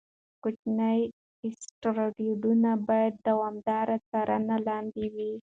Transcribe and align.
کوچني 0.43 0.99
اسټروېډونه 1.45 2.71
باید 2.87 3.13
د 3.17 3.21
دوامداره 3.27 3.95
څارنې 4.09 4.57
لاندې 4.67 5.05
وي. 5.13 5.33